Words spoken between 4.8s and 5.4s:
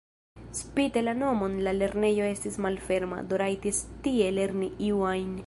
iu ajn.